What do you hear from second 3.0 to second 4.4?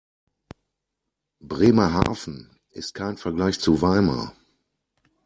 Vergleich zu Weimar